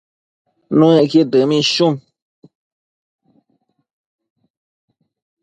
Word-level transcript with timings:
Nuëcqud 0.77 1.27
dëmishnu 1.33 1.87